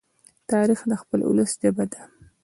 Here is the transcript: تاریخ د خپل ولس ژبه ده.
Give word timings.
تاریخ 0.51 0.79
د 0.89 0.93
خپل 1.01 1.19
ولس 1.25 1.51
ژبه 1.61 1.85
ده. 1.91 2.01